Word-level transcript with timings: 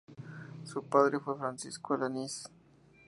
Su 0.63 0.81
padre 0.85 1.19
fue 1.19 1.37
Francisco 1.37 1.93
Alanís. 1.93 2.47